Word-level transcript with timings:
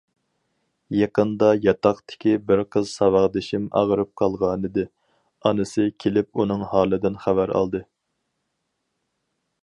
يېقىندا 0.99 1.49
ياتاقتىكى 1.65 2.31
بىر 2.47 2.61
قىز 2.75 2.93
ساۋاقدىشىم 3.01 3.67
ئاغرىپ 3.81 4.09
قالغانىدى، 4.21 4.85
ئانىسى 5.49 5.85
كېلىپ 6.05 6.41
ئۇنىڭ 6.45 6.65
ھالىدىن 6.71 7.19
خەۋەر 7.27 7.55
ئالدى. 7.61 7.83